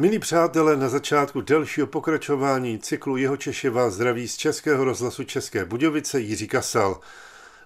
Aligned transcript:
Milí 0.00 0.18
přátelé, 0.18 0.76
na 0.76 0.88
začátku 0.88 1.40
delšího 1.40 1.86
pokračování 1.86 2.78
cyklu 2.78 3.16
Jeho 3.16 3.36
Češi 3.36 3.68
vás 3.68 3.94
zdraví 3.94 4.28
z 4.28 4.36
Českého 4.36 4.84
rozhlasu 4.84 5.24
České 5.24 5.64
Budějovice 5.64 6.20
Jiří 6.20 6.48
Kasal. 6.48 7.00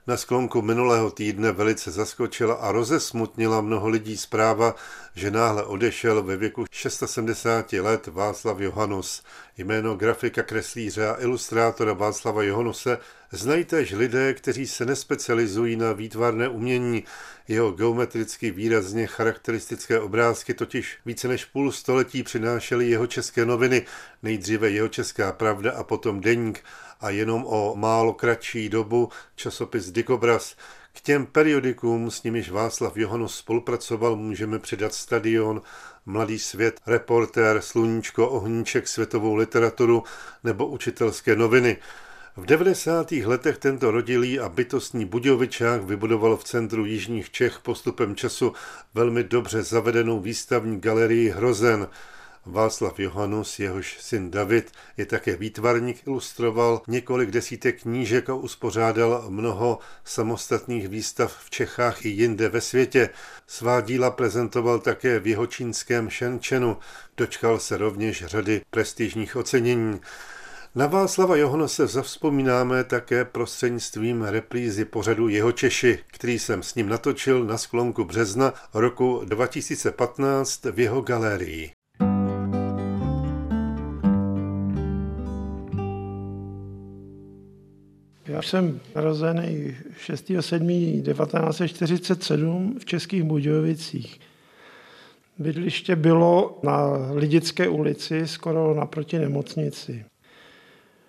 Na 0.07 0.17
sklonku 0.17 0.63
minulého 0.63 1.11
týdne 1.11 1.53
velice 1.53 1.91
zaskočila 1.91 2.55
a 2.55 2.73
rozesmutnila 2.73 3.61
mnoho 3.61 3.89
lidí 3.89 4.17
zpráva, 4.17 4.75
že 5.15 5.31
náhle 5.31 5.65
odešel 5.65 6.23
ve 6.23 6.37
věku 6.37 6.65
670 6.73 7.73
let 7.73 8.07
Václav 8.07 8.61
Johanus. 8.61 9.23
Jméno 9.59 9.97
grafika, 9.97 10.43
kreslíře 10.43 11.09
a 11.09 11.21
ilustrátora 11.21 11.93
Václava 11.93 12.43
Johannuse 12.43 12.99
znají 13.33 13.65
též 13.65 13.93
lidé, 13.93 14.35
kteří 14.35 14.67
se 14.67 14.85
nespecializují 14.85 15.77
na 15.77 15.93
výtvarné 15.93 16.49
umění. 16.49 17.05
Jeho 17.49 17.71
geometricky 17.71 18.51
výrazně 18.51 19.07
charakteristické 19.07 20.01
obrázky 20.01 20.55
totiž 20.55 20.99
více 21.07 21.29
než 21.29 21.45
půl 21.45 21.73
století 21.73 22.23
přinášely 22.23 22.91
jeho 22.91 23.07
české 23.07 23.47
noviny, 23.47 23.87
nejdříve 24.23 24.71
jeho 24.71 24.89
česká 24.89 25.33
pravda 25.33 25.73
a 25.73 25.85
potom 25.85 26.21
deník 26.21 26.65
a 27.05 27.11
jenom 27.11 27.45
o 27.47 27.77
málo 27.77 28.13
kratší 28.13 28.69
dobu 28.69 29.09
časopis 29.37 29.91
Dikobraz. 29.91 30.57
K 30.93 31.01
těm 31.01 31.27
periodikům, 31.27 32.11
s 32.11 32.23
nimiž 32.23 32.51
Václav 32.51 32.97
Johanus 32.97 33.37
spolupracoval, 33.37 34.17
můžeme 34.17 34.59
přidat 34.59 34.95
Stadion, 34.95 35.63
Mladý 36.07 36.39
svět, 36.39 36.81
Reportér, 36.87 37.61
Sluníčko, 37.61 38.29
Ohníček, 38.29 38.89
světovou 38.89 39.35
literaturu 39.35 40.03
nebo 40.45 40.67
učitelské 40.67 41.37
noviny. 41.37 41.77
V 42.37 42.47
90. 42.47 43.13
letech 43.13 43.59
tento 43.59 43.91
rodilý 43.91 44.41
a 44.41 44.49
bytostný 44.49 45.05
Budějovičák 45.05 45.83
vybudoval 45.83 46.37
v 46.37 46.45
centru 46.45 46.85
Jižních 46.85 47.31
Čech 47.31 47.59
postupem 47.59 48.17
času 48.17 48.53
velmi 48.95 49.25
dobře 49.25 49.63
zavedenou 49.63 50.21
výstavní 50.21 50.81
galerii 50.81 51.31
Hrozen. 51.31 51.89
Václav 52.47 53.01
Johanus, 53.01 53.59
jehož 53.59 53.99
syn 54.01 54.31
David, 54.31 54.73
je 54.97 55.07
také 55.07 55.37
výtvarník, 55.37 56.07
ilustroval 56.07 56.83
několik 56.89 57.31
desítek 57.31 57.83
knížek 57.83 58.31
a 58.31 58.35
uspořádal 58.35 59.25
mnoho 59.29 59.79
samostatných 60.05 60.89
výstav 60.89 61.39
v 61.45 61.51
Čechách 61.51 62.05
i 62.05 62.09
jinde 62.09 62.49
ve 62.49 62.61
světě. 62.61 63.11
Svá 63.47 63.81
díla 63.81 64.11
prezentoval 64.11 64.79
také 64.79 65.21
v 65.21 65.27
jihočínském 65.27 66.11
Shenzhenu. 66.11 66.77
Dočkal 67.17 67.59
se 67.59 67.77
rovněž 67.77 68.25
řady 68.27 68.63
prestižních 68.71 69.37
ocenění. 69.37 70.01
Na 70.75 70.87
Václava 70.87 71.37
Johona 71.37 71.69
se 71.69 71.87
zavzpomínáme 71.87 72.85
také 72.85 73.25
prostřednictvím 73.25 74.23
reprízy 74.23 74.85
pořadu 74.85 75.29
Jeho 75.29 75.53
Češi, 75.53 75.99
který 76.07 76.39
jsem 76.39 76.63
s 76.63 76.75
ním 76.75 76.89
natočil 76.89 77.45
na 77.45 77.59
sklonku 77.59 78.05
března 78.05 78.53
roku 78.75 79.23
2015 79.25 80.65
v 80.65 80.81
jeho 80.81 81.03
galerii. 81.03 81.73
Já 88.35 88.43
jsem 88.43 88.81
narozený 88.95 89.77
6.7.1947 90.07 92.79
v 92.79 92.85
Českých 92.85 93.23
Budějovicích. 93.23 94.21
Bydliště 95.39 95.97
bylo 95.97 96.59
na 96.63 96.91
Lidické 97.13 97.69
ulici, 97.69 98.29
skoro 98.29 98.75
naproti 98.75 99.19
nemocnici. 99.19 100.05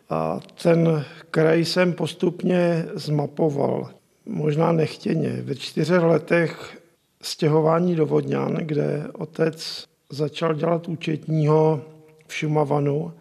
A 0.09 0.39
ten 0.63 1.05
kraj 1.31 1.65
jsem 1.65 1.93
postupně 1.93 2.85
zmapoval, 2.93 3.89
možná 4.25 4.71
nechtěně. 4.71 5.29
Ve 5.29 5.55
čtyřech 5.55 6.01
letech 6.01 6.77
stěhování 7.21 7.95
do 7.95 8.05
Vodňan, 8.05 8.55
kde 8.55 9.07
otec 9.13 9.85
začal 10.09 10.53
dělat 10.53 10.87
účetního 10.87 11.81
v 12.27 12.33
Šumavanu. 12.33 13.13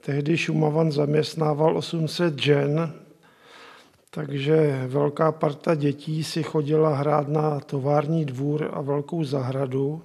Tehdy 0.00 0.36
Šumavan 0.36 0.92
zaměstnával 0.92 1.76
800 1.76 2.38
žen, 2.38 2.92
takže 4.14 4.84
velká 4.86 5.32
parta 5.32 5.74
dětí 5.74 6.24
si 6.24 6.42
chodila 6.42 6.96
hrát 6.96 7.28
na 7.28 7.60
tovární 7.60 8.24
dvůr 8.24 8.70
a 8.72 8.80
velkou 8.80 9.24
zahradu. 9.24 10.02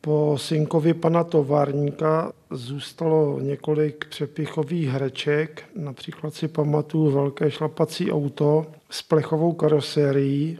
Po 0.00 0.34
synkovi 0.38 0.94
pana 0.94 1.24
továrníka 1.24 2.32
zůstalo 2.50 3.40
několik 3.40 4.04
přepichových 4.08 4.88
hreček, 4.88 5.64
například 5.76 6.34
si 6.34 6.48
pamatuju 6.48 7.10
velké 7.10 7.50
šlapací 7.50 8.12
auto 8.12 8.66
s 8.90 9.02
plechovou 9.02 9.52
karosérií. 9.52 10.58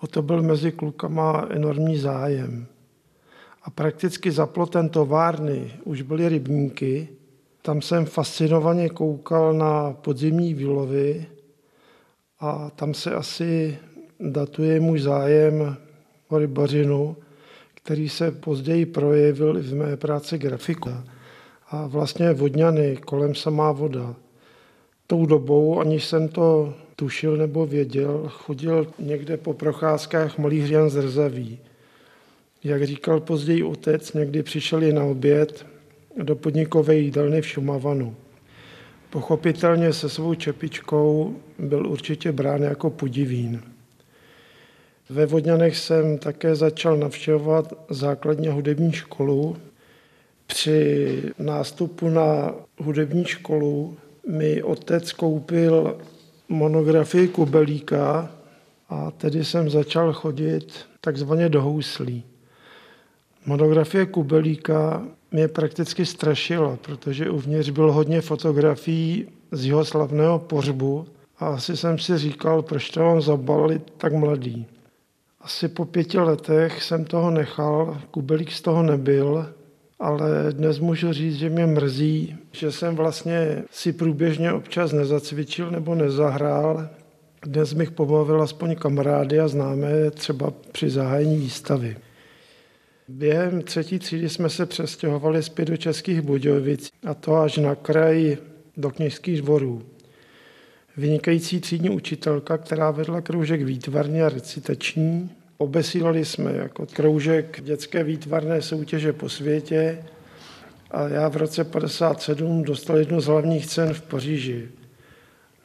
O 0.00 0.06
to 0.06 0.22
byl 0.22 0.42
mezi 0.42 0.72
klukama 0.72 1.46
enormní 1.50 1.98
zájem. 1.98 2.66
A 3.62 3.70
prakticky 3.70 4.30
za 4.30 4.46
plotem 4.46 4.88
továrny 4.88 5.72
už 5.84 6.02
byly 6.02 6.28
rybníky. 6.28 7.08
Tam 7.62 7.82
jsem 7.82 8.06
fascinovaně 8.06 8.88
koukal 8.88 9.52
na 9.52 9.92
podzimní 9.92 10.54
výlovy 10.54 11.26
a 12.40 12.70
tam 12.70 12.94
se 12.94 13.14
asi 13.14 13.78
datuje 14.20 14.80
můj 14.80 15.00
zájem 15.00 15.76
o 16.28 16.38
rybařinu, 16.38 17.16
který 17.74 18.08
se 18.08 18.30
později 18.30 18.86
projevil 18.86 19.58
i 19.58 19.60
v 19.60 19.74
mé 19.74 19.96
práci 19.96 20.38
grafika. 20.38 21.04
A 21.70 21.86
vlastně 21.86 22.32
vodňany, 22.32 22.96
kolem 22.96 23.34
samá 23.34 23.72
voda. 23.72 24.14
Tou 25.06 25.26
dobou, 25.26 25.80
aniž 25.80 26.04
jsem 26.04 26.28
to 26.28 26.74
tušil 26.96 27.36
nebo 27.36 27.66
věděl, 27.66 28.24
chodil 28.28 28.86
někde 28.98 29.36
po 29.36 29.54
procházkách 29.54 30.38
malý 30.38 30.70
Jan 30.70 30.90
Zrzaví. 30.90 31.58
Jak 32.64 32.84
říkal 32.84 33.20
později 33.20 33.62
otec, 33.62 34.12
někdy 34.12 34.42
přišel 34.42 34.82
i 34.82 34.92
na 34.92 35.04
oběd 35.04 35.66
do 36.22 36.36
podnikové 36.36 36.96
jídelny 36.96 37.40
v 37.40 37.46
Šumavanu. 37.46 38.16
Pochopitelně 39.14 39.92
se 39.92 40.08
svou 40.08 40.34
čepičkou 40.34 41.36
byl 41.58 41.86
určitě 41.86 42.32
brán 42.32 42.62
jako 42.62 42.90
pudivín. 42.90 43.62
Ve 45.10 45.26
Vodňanech 45.26 45.76
jsem 45.76 46.18
také 46.18 46.54
začal 46.54 46.96
navštěvovat 46.96 47.72
základně 47.90 48.50
hudební 48.50 48.92
školu. 48.92 49.56
Při 50.46 51.22
nástupu 51.38 52.08
na 52.08 52.54
hudební 52.78 53.24
školu 53.24 53.96
mi 54.28 54.62
otec 54.62 55.12
koupil 55.12 55.98
monografii 56.48 57.28
Kubelíka 57.28 58.30
a 58.88 59.10
tedy 59.10 59.44
jsem 59.44 59.70
začal 59.70 60.12
chodit 60.12 60.86
takzvaně 61.00 61.48
do 61.48 61.62
houslí. 61.62 62.24
Monografie 63.46 64.06
Kubelíka 64.06 65.06
mě 65.34 65.48
prakticky 65.48 66.06
strašila, 66.06 66.78
protože 66.82 67.30
uvnitř 67.30 67.70
bylo 67.70 67.92
hodně 67.92 68.20
fotografií 68.20 69.28
z 69.52 69.66
jeho 69.66 69.84
slavného 69.84 70.38
pořbu 70.38 71.06
a 71.38 71.46
asi 71.46 71.76
jsem 71.76 71.98
si 71.98 72.18
říkal, 72.18 72.62
proč 72.62 72.90
to 72.90 73.00
mám 73.00 73.22
zabalit 73.22 73.82
tak 73.96 74.12
mladý. 74.12 74.66
Asi 75.40 75.68
po 75.68 75.84
pěti 75.84 76.18
letech 76.18 76.82
jsem 76.82 77.04
toho 77.04 77.30
nechal, 77.30 78.00
Kubelík 78.10 78.52
z 78.52 78.62
toho 78.62 78.82
nebyl, 78.82 79.46
ale 80.00 80.52
dnes 80.52 80.78
můžu 80.78 81.12
říct, 81.12 81.36
že 81.36 81.50
mě 81.50 81.66
mrzí, 81.66 82.36
že 82.52 82.72
jsem 82.72 82.96
vlastně 82.96 83.62
si 83.70 83.92
průběžně 83.92 84.52
občas 84.52 84.92
nezacvičil 84.92 85.70
nebo 85.70 85.94
nezahrál. 85.94 86.88
Dnes 87.42 87.72
bych 87.72 87.90
pobavil 87.90 88.42
aspoň 88.42 88.76
kamarády 88.76 89.40
a 89.40 89.48
známé 89.48 90.10
třeba 90.10 90.52
při 90.72 90.90
zahájení 90.90 91.36
výstavy. 91.36 91.96
Během 93.08 93.62
třetí 93.62 93.98
třídy 93.98 94.28
jsme 94.28 94.50
se 94.50 94.66
přestěhovali 94.66 95.42
zpět 95.42 95.68
do 95.68 95.76
Českých 95.76 96.20
Budějovic 96.20 96.90
a 97.06 97.14
to 97.14 97.36
až 97.36 97.56
na 97.56 97.74
kraj 97.74 98.36
do 98.76 98.90
kněžských 98.90 99.42
dvorů. 99.42 99.82
Vynikající 100.96 101.60
třídní 101.60 101.90
učitelka, 101.90 102.58
která 102.58 102.90
vedla 102.90 103.20
kroužek 103.20 103.62
výtvarný 103.62 104.22
a 104.22 104.28
recitační. 104.28 105.30
Obesílali 105.58 106.24
jsme 106.24 106.52
jako 106.52 106.86
kroužek 106.86 107.60
dětské 107.64 108.04
výtvarné 108.04 108.62
soutěže 108.62 109.12
po 109.12 109.28
světě 109.28 110.04
a 110.90 111.08
já 111.08 111.28
v 111.28 111.36
roce 111.36 111.64
57 111.64 112.62
dostal 112.62 112.96
jednu 112.96 113.20
z 113.20 113.26
hlavních 113.26 113.66
cen 113.66 113.94
v 113.94 114.02
Paříži. 114.02 114.68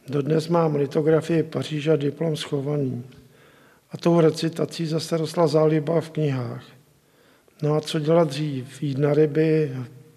Dodnes 0.08 0.48
mám 0.48 0.76
litografii 0.76 1.44
Paříža 1.44 1.96
diplom 1.96 2.36
schovaný. 2.36 3.04
A 3.92 3.98
tou 3.98 4.20
recitací 4.20 4.86
zase 4.86 5.18
rostla 5.18 5.48
záliba 5.48 6.02
v 6.02 6.10
knihách. 6.10 6.79
No 7.64 7.76
a 7.76 7.82
co 7.82 8.00
dělat 8.00 8.28
dřív? 8.28 8.84
Jít 8.84 8.98
na 8.98 9.14
ryby, 9.14 9.72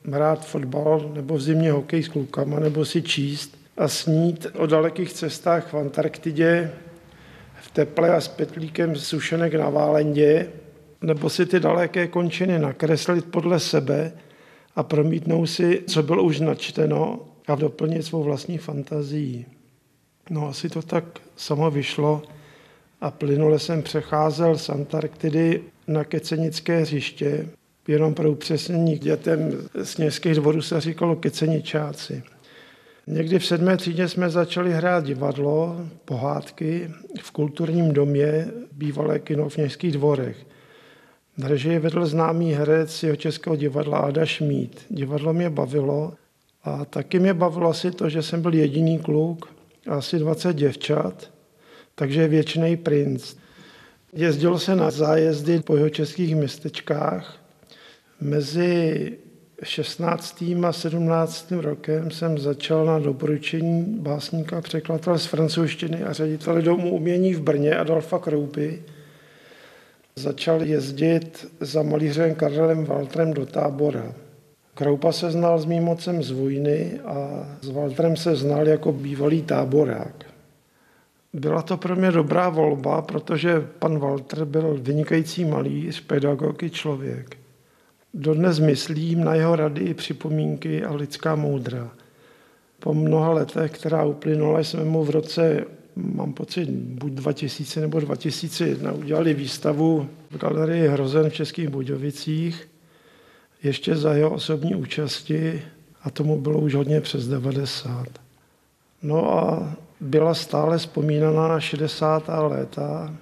hrát 0.05 0.47
fotbal 0.47 1.11
nebo 1.15 1.35
v 1.35 1.41
zimě 1.41 1.73
hokej 1.73 2.03
s 2.03 2.09
klukama 2.09 2.61
nebo 2.61 2.85
si 2.85 3.03
číst 3.03 3.59
a 3.77 3.89
snít 3.89 4.47
o 4.55 4.67
dalekých 4.67 5.13
cestách 5.13 5.73
v 5.73 5.77
Antarktidě, 5.77 6.73
v 7.61 7.71
teple 7.71 8.11
a 8.15 8.21
s 8.21 8.29
petlíkem 8.29 8.97
sušenek 8.97 9.55
na 9.55 9.71
Válendě, 9.71 10.49
nebo 11.03 11.31
si 11.31 11.47
ty 11.47 11.61
daleké 11.61 12.07
končiny 12.07 12.59
nakreslit 12.59 13.25
podle 13.25 13.61
sebe 13.61 14.13
a 14.77 14.83
promítnout 14.83 15.47
si, 15.47 15.83
co 15.87 16.03
bylo 16.03 16.23
už 16.23 16.41
načteno 16.41 17.21
a 17.47 17.55
doplnit 17.55 18.03
svou 18.03 18.23
vlastní 18.23 18.59
fantazii. 18.59 19.47
No 20.31 20.49
asi 20.49 20.69
to 20.69 20.83
tak 20.83 21.05
samo 21.37 21.71
vyšlo 21.71 22.23
a 23.03 23.11
plynule 23.11 23.59
jsem 23.59 23.83
přecházel 23.83 24.59
z 24.59 24.69
Antarktidy 24.69 25.61
na 25.89 26.05
Kecenické 26.05 26.81
hřiště, 26.81 27.49
Jenom 27.89 28.15
pro 28.15 28.31
upřesnění 28.31 28.99
dětem 28.99 29.53
z 29.83 29.97
městských 29.97 30.35
dvorů 30.35 30.63
se 30.63 30.81
říkalo 30.81 31.17
keceničáci. 31.17 32.23
Někdy 33.07 33.39
v 33.39 33.47
sedmé 33.47 33.77
třídě 33.77 34.09
jsme 34.09 34.31
začali 34.31 34.73
hrát 34.73 35.05
divadlo, 35.05 35.77
pohádky 36.05 36.91
v 37.21 37.31
kulturním 37.31 37.93
domě 37.93 38.47
bývalé 38.73 39.19
kino 39.19 39.49
v 39.49 39.57
městských 39.57 39.93
dvorech. 39.93 40.37
Režii 41.39 41.79
vedl 41.79 42.07
známý 42.07 42.53
herec 42.53 43.03
jeho 43.03 43.17
českého 43.17 43.57
divadla 43.57 43.99
Ada 43.99 44.27
Šmít. 44.27 44.85
Divadlo 44.89 45.33
mě 45.33 45.51
bavilo 45.51 46.13
a 46.65 46.85
taky 46.85 47.19
mě 47.19 47.35
bavilo 47.35 47.71
asi 47.71 47.91
to, 47.91 48.09
že 48.09 48.23
jsem 48.23 48.43
byl 48.43 48.55
jediný 48.55 48.99
kluk 48.99 49.49
a 49.89 49.95
asi 49.95 50.19
20 50.19 50.57
děvčat, 50.57 51.32
takže 51.95 52.29
věčný 52.29 52.77
princ. 52.77 53.35
Jezdil 54.13 54.59
se 54.59 54.77
na 54.77 54.91
zájezdy 54.91 55.61
po 55.61 55.77
jeho 55.77 55.89
českých 55.89 56.37
městečkách. 56.37 57.37
Mezi 58.21 59.13
16. 59.63 60.45
a 60.67 60.73
17. 60.73 61.53
rokem 61.53 62.11
jsem 62.11 62.39
začal 62.39 62.85
na 62.85 62.99
doporučení 62.99 63.85
básníka 63.99 64.61
překladatel 64.61 65.19
z 65.19 65.27
francouzštiny 65.27 66.05
a 66.05 66.13
ředitele 66.13 66.63
domu 66.63 66.95
umění 66.95 67.35
v 67.35 67.43
Brně 67.43 67.77
Adolfa 67.77 68.19
Kroupy. 68.19 68.83
Začal 70.17 70.63
jezdit 70.63 71.49
za 71.61 71.83
malířem 71.83 72.35
Karlem 72.35 72.85
Waltrem 72.85 73.33
do 73.33 73.47
tábora. 73.47 74.15
Kroupa 74.75 75.13
se 75.13 75.31
znal 75.31 75.59
s 75.59 75.65
mým 75.65 75.83
mocem 75.83 76.23
z 76.23 76.31
vojny 76.31 77.01
a 77.05 77.47
s 77.61 77.69
Waltrem 77.69 78.17
se 78.17 78.37
znal 78.37 78.69
jako 78.69 78.93
bývalý 78.93 79.43
táborák. 79.43 80.32
Byla 81.33 81.63
to 81.63 81.77
pro 81.77 81.97
mě 81.97 82.11
dobrá 82.11 82.49
volba, 82.49 83.03
protože 83.03 83.69
pan 83.79 83.99
Walter 83.99 84.45
byl 84.45 84.79
vynikající 84.81 85.45
malíř, 85.45 86.01
pedagog 86.01 86.63
i 86.63 86.71
člověk. 86.71 87.37
Dodnes 88.15 88.59
myslím 88.59 89.25
na 89.25 89.35
jeho 89.35 89.57
rady, 89.57 89.95
připomínky 89.95 90.85
a 90.85 90.95
lidská 90.95 91.35
moudra. 91.35 91.91
Po 92.79 92.95
mnoha 92.95 93.31
letech, 93.31 93.71
která 93.73 94.05
uplynula, 94.05 94.61
jsme 94.61 94.85
mu 94.85 95.05
v 95.05 95.11
roce, 95.11 95.65
mám 95.97 96.33
pocit, 96.33 96.71
buď 96.71 97.13
2000 97.13 97.81
nebo 97.81 98.01
2001, 98.01 98.93
udělali 98.93 99.35
výstavu 99.35 100.09
v 100.31 100.39
galerii 100.39 100.89
Hrozen 100.89 101.31
v 101.31 101.35
Českých 101.35 101.69
Budějovicích, 101.69 102.69
ještě 103.63 103.97
za 103.97 104.15
jeho 104.15 104.31
osobní 104.31 104.75
účasti 104.75 105.63
a 106.03 106.11
tomu 106.11 106.41
bylo 106.41 106.59
už 106.59 106.75
hodně 106.75 107.01
přes 107.01 107.29
90. 107.29 108.07
No 109.03 109.39
a 109.39 109.73
byla 110.03 110.35
stále 110.35 110.79
vzpomínaná 110.79 111.49
na 111.49 111.61
60. 111.61 112.25
léta, 112.29 113.15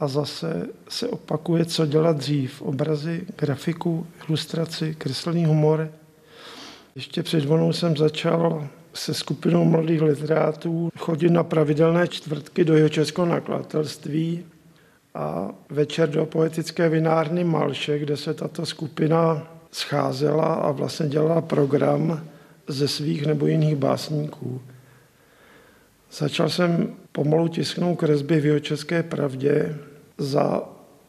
a 0.00 0.08
zase 0.08 0.66
se 0.88 1.08
opakuje, 1.08 1.64
co 1.64 1.86
dělat 1.86 2.16
dřív. 2.16 2.62
Obrazy, 2.62 3.26
grafiku, 3.38 4.06
ilustraci, 4.28 4.94
kreslný 4.98 5.44
humor. 5.44 5.90
Ještě 6.94 7.22
před 7.22 7.44
vonou 7.44 7.72
jsem 7.72 7.96
začal 7.96 8.68
se 8.94 9.14
skupinou 9.14 9.64
mladých 9.64 10.02
literátů 10.02 10.90
chodit 10.98 11.30
na 11.30 11.44
pravidelné 11.44 12.08
čtvrtky 12.08 12.64
do 12.64 12.76
jeho 12.76 12.88
českého 12.88 13.26
nakladatelství 13.26 14.44
a 15.14 15.48
večer 15.70 16.10
do 16.10 16.26
poetické 16.26 16.88
vinárny 16.88 17.44
Malše, 17.44 17.98
kde 17.98 18.16
se 18.16 18.34
tato 18.34 18.66
skupina 18.66 19.48
scházela 19.72 20.54
a 20.54 20.70
vlastně 20.70 21.08
dělala 21.08 21.40
program 21.40 22.24
ze 22.68 22.88
svých 22.88 23.26
nebo 23.26 23.46
jiných 23.46 23.76
básníků. 23.76 24.60
Začal 26.12 26.48
jsem 26.48 26.94
pomalu 27.12 27.48
tisknout 27.48 27.98
kresby 27.98 28.40
v 28.40 28.46
jeho 28.46 28.60
české 28.60 29.02
pravdě 29.02 29.76
za 30.18 30.62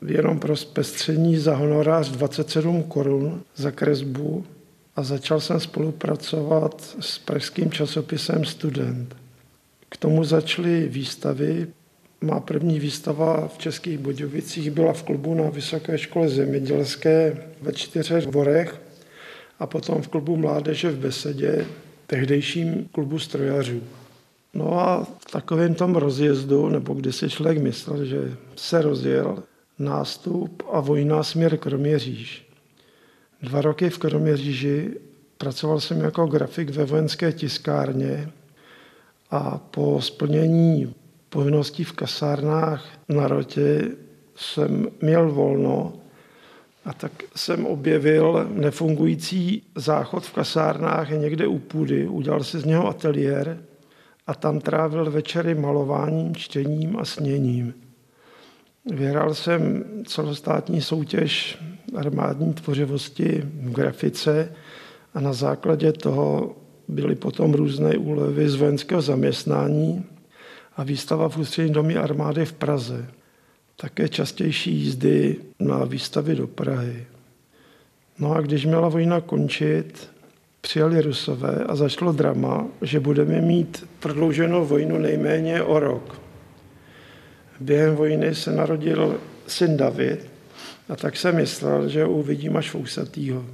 jenom 0.07 0.39
pro 0.39 0.55
zpestření 0.55 1.37
za 1.37 1.55
honorář 1.55 2.09
27 2.11 2.83
korun 2.83 3.41
za 3.55 3.71
kresbu 3.71 4.45
a 4.95 5.03
začal 5.03 5.39
jsem 5.39 5.59
spolupracovat 5.59 6.95
s 6.99 7.19
pražským 7.19 7.71
časopisem 7.71 8.45
Student. 8.45 9.15
K 9.89 9.97
tomu 9.97 10.23
začaly 10.23 10.87
výstavy. 10.87 11.67
Má 12.21 12.39
první 12.39 12.79
výstava 12.79 13.47
v 13.47 13.57
Českých 13.57 13.97
Budějovicích 13.97 14.71
byla 14.71 14.93
v 14.93 15.03
klubu 15.03 15.33
na 15.33 15.49
Vysoké 15.49 15.97
škole 15.97 16.29
zemědělské 16.29 17.37
ve 17.61 17.73
čtyřech 17.73 18.25
dvorech 18.25 18.81
a 19.59 19.67
potom 19.67 20.01
v 20.01 20.07
klubu 20.07 20.37
Mládeže 20.37 20.91
v 20.91 20.99
Besedě, 20.99 21.65
tehdejším 22.07 22.89
klubu 22.91 23.19
strojařů. 23.19 23.81
No 24.53 24.79
a 24.79 25.03
v 25.03 25.31
takovém 25.31 25.75
tom 25.75 25.95
rozjezdu, 25.95 26.69
nebo 26.69 26.93
když 26.93 27.15
si 27.15 27.29
člověk 27.29 27.57
myslel, 27.57 28.05
že 28.05 28.37
se 28.55 28.81
rozjel 28.81 29.43
nástup 29.79 30.63
a 30.71 30.79
vojna 30.79 31.23
směr 31.23 31.57
Kroměříž. 31.57 32.45
Dva 33.41 33.61
roky 33.61 33.89
v 33.89 33.97
Kroměříži 33.97 34.99
pracoval 35.37 35.79
jsem 35.79 36.01
jako 36.01 36.25
grafik 36.25 36.69
ve 36.69 36.85
vojenské 36.85 37.31
tiskárně 37.31 38.31
a 39.31 39.57
po 39.57 40.01
splnění 40.01 40.95
povinností 41.29 41.83
v 41.83 41.93
kasárnách 41.93 42.85
na 43.09 43.27
rotě 43.27 43.91
jsem 44.35 44.87
měl 45.01 45.31
volno 45.31 45.93
a 46.85 46.93
tak 46.93 47.11
jsem 47.35 47.65
objevil 47.65 48.47
nefungující 48.53 49.63
záchod 49.75 50.25
v 50.25 50.33
kasárnách 50.33 51.09
někde 51.09 51.47
u 51.47 51.59
půdy, 51.59 52.07
udělal 52.07 52.43
si 52.43 52.59
z 52.59 52.65
něho 52.65 52.87
ateliér 52.87 53.57
a 54.29 54.33
tam 54.33 54.59
trávil 54.59 55.11
večery 55.11 55.55
malováním, 55.55 56.35
čtením 56.35 56.97
a 56.97 57.05
sněním. 57.05 57.73
Vyhrál 58.85 59.33
jsem 59.33 59.83
celostátní 60.05 60.81
soutěž 60.81 61.57
armádní 61.95 62.53
tvořivosti 62.53 63.41
v 63.43 63.71
grafice 63.71 64.51
a 65.13 65.19
na 65.19 65.33
základě 65.33 65.91
toho 65.91 66.55
byly 66.87 67.15
potom 67.15 67.53
různé 67.53 67.97
úlevy 67.97 68.49
z 68.49 68.55
vojenského 68.55 69.01
zaměstnání 69.01 70.05
a 70.77 70.83
výstava 70.83 71.29
v 71.29 71.37
ústřední 71.37 71.73
domě 71.73 71.95
armády 71.95 72.45
v 72.45 72.53
Praze. 72.53 73.07
Také 73.75 74.09
častější 74.09 74.75
jízdy 74.75 75.35
na 75.59 75.85
výstavy 75.85 76.35
do 76.35 76.47
Prahy. 76.47 77.05
No 78.19 78.33
a 78.33 78.41
když 78.41 78.65
měla 78.65 78.89
vojna 78.89 79.21
končit, 79.21 80.09
přijali 80.61 81.01
Rusové 81.01 81.63
a 81.67 81.75
začalo 81.75 82.11
drama, 82.11 82.67
že 82.81 82.99
budeme 82.99 83.41
mít 83.41 83.87
prodlouženou 83.99 84.65
vojnu 84.65 84.97
nejméně 84.97 85.63
o 85.63 85.79
rok. 85.79 86.21
Během 87.59 87.95
vojny 87.95 88.35
se 88.35 88.51
narodil 88.51 89.19
syn 89.47 89.77
David 89.77 90.29
a 90.89 90.95
tak 90.95 91.17
jsem 91.17 91.35
myslel, 91.35 91.89
že 91.89 92.03
ho 92.03 92.11
uvidím 92.11 92.57
až 92.57 92.73
vousatýho. 92.73 93.45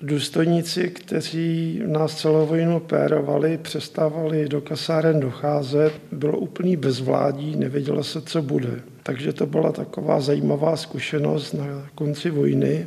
Důstojníci, 0.00 0.90
kteří 0.90 1.80
nás 1.86 2.16
celou 2.16 2.46
vojnu 2.46 2.80
pérovali, 2.80 3.58
přestávali 3.58 4.48
do 4.48 4.60
kasáren 4.60 5.20
docházet, 5.20 5.92
bylo 6.12 6.38
úplný 6.38 6.76
bezvládí, 6.76 7.56
nevědělo 7.56 8.04
se, 8.04 8.20
co 8.20 8.42
bude. 8.42 8.80
Takže 9.02 9.32
to 9.32 9.46
byla 9.46 9.72
taková 9.72 10.20
zajímavá 10.20 10.76
zkušenost 10.76 11.52
na 11.52 11.88
konci 11.94 12.30
vojny, 12.30 12.86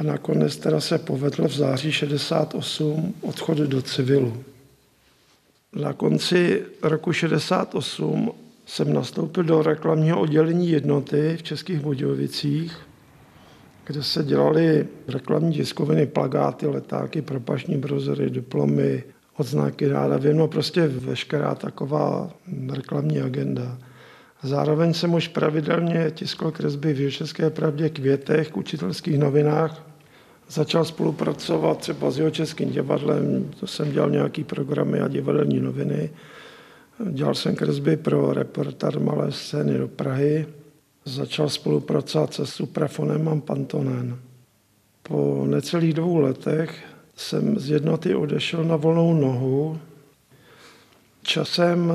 a 0.00 0.02
nakonec 0.02 0.56
teda 0.56 0.80
se 0.80 0.98
povedl 0.98 1.48
v 1.48 1.52
září 1.52 1.92
68 1.92 3.14
odchod 3.20 3.58
do 3.58 3.82
civilu. 3.82 4.44
Na 5.72 5.92
konci 5.92 6.62
roku 6.82 7.12
68 7.12 8.30
jsem 8.66 8.92
nastoupil 8.92 9.44
do 9.44 9.62
reklamního 9.62 10.20
oddělení 10.20 10.70
jednoty 10.70 11.36
v 11.36 11.42
Českých 11.42 11.80
Budějovicích, 11.80 12.76
kde 13.86 14.02
se 14.02 14.24
dělaly 14.24 14.86
reklamní 15.08 15.54
tiskoviny, 15.54 16.06
plagáty, 16.06 16.66
letáky, 16.66 17.22
propašní 17.22 17.76
brozory, 17.76 18.30
diplomy, 18.30 19.04
odznaky 19.36 19.88
nádavě, 19.88 20.34
no 20.34 20.48
prostě 20.48 20.86
veškerá 20.86 21.54
taková 21.54 22.30
reklamní 22.72 23.20
agenda. 23.20 23.78
Zároveň 24.42 24.94
jsem 24.94 25.14
už 25.14 25.28
pravidelně 25.28 26.10
tiskl 26.10 26.50
kresby 26.50 26.92
v 26.92 27.10
České 27.10 27.50
pravdě, 27.50 27.88
květech, 27.88 28.50
k 28.50 28.56
učitelských 28.56 29.18
novinách 29.18 29.89
začal 30.50 30.84
spolupracovat 30.84 31.78
třeba 31.78 32.10
s 32.10 32.18
jeho 32.18 32.30
českým 32.30 32.70
divadlem, 32.70 33.50
to 33.60 33.66
jsem 33.66 33.92
dělal 33.92 34.10
nějaký 34.10 34.44
programy 34.44 35.00
a 35.00 35.08
divadelní 35.08 35.60
noviny. 35.60 36.10
Dělal 37.10 37.34
jsem 37.34 37.56
kresby 37.56 37.96
pro 37.96 38.32
reporter 38.32 39.00
Malé 39.00 39.32
scény 39.32 39.78
do 39.78 39.88
Prahy. 39.88 40.46
Začal 41.04 41.48
spolupracovat 41.48 42.34
se 42.34 42.46
Suprafonem 42.46 43.28
a 43.28 43.36
Pantonen. 43.36 44.18
Po 45.02 45.44
necelých 45.46 45.94
dvou 45.94 46.16
letech 46.16 46.84
jsem 47.16 47.58
z 47.58 47.70
jednoty 47.70 48.14
odešel 48.14 48.64
na 48.64 48.76
volnou 48.76 49.14
nohu. 49.14 49.78
Časem 51.22 51.92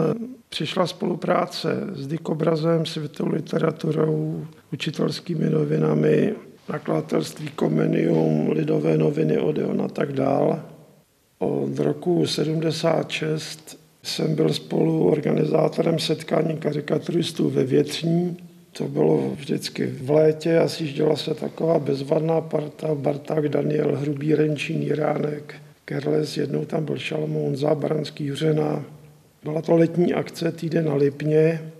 přišla 0.49 0.87
spolupráce 0.87 1.87
s 1.93 2.07
Dikobrazem, 2.07 2.85
světovou 2.85 3.29
literaturou, 3.29 4.47
učitelskými 4.73 5.49
novinami 5.49 6.35
nakladatelství 6.69 7.47
Komenium, 7.47 8.51
Lidové 8.51 8.97
noviny, 8.97 9.37
Odeon 9.37 9.81
a 9.81 9.87
tak 9.87 10.13
dál. 10.13 10.61
Od 11.39 11.79
roku 11.79 12.27
76 12.27 13.79
jsem 14.03 14.35
byl 14.35 14.53
spolu 14.53 15.07
organizátorem 15.07 15.99
setkání 15.99 16.57
karikaturistů 16.57 17.49
ve 17.49 17.63
Větřní 17.63 18.37
To 18.77 18.87
bylo 18.87 19.31
vždycky 19.35 19.85
v 19.85 20.09
létě 20.09 20.59
a 20.59 20.67
sjížděla 20.67 21.15
se 21.15 21.33
taková 21.33 21.79
bezvadná 21.79 22.41
parta, 22.41 22.95
Barták, 22.95 23.49
Daniel, 23.49 23.95
Hrubý, 23.95 24.35
Renčín, 24.35 24.81
Jiránek, 24.81 25.55
Kerles, 25.85 26.37
jednou 26.37 26.65
tam 26.65 26.85
byl 26.85 26.97
Šalmoun, 26.97 27.55
Zábranský, 27.55 28.25
Juřena. 28.25 28.85
Byla 29.43 29.61
to 29.61 29.75
letní 29.75 30.13
akce 30.13 30.51
týden 30.51 30.85
na 30.85 30.95
Lipně. 30.95 31.71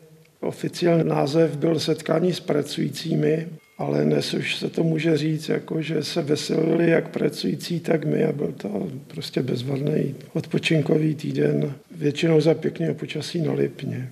Oficiální 0.42 1.10
název 1.10 1.58
byl 1.58 1.80
setkání 1.80 2.34
s 2.34 2.39
pracujícími, 2.39 3.48
ale 3.77 4.03
dnes 4.03 4.34
už 4.34 4.55
se 4.55 4.70
to 4.70 4.84
může 4.84 5.17
říct, 5.17 5.50
jako 5.50 5.82
že 5.82 6.03
se 6.03 6.22
veselili 6.22 6.89
jak 6.89 7.10
pracující, 7.10 7.79
tak 7.79 8.05
my 8.05 8.24
a 8.24 8.32
byl 8.32 8.53
to 8.58 8.88
prostě 9.08 9.44
bezvadný 9.44 10.15
odpočinkový 10.34 11.15
týden, 11.15 11.74
většinou 11.91 12.41
za 12.41 12.53
pěkného 12.53 12.94
počasí 12.94 13.41
na 13.41 13.53
Lipně. 13.53 14.12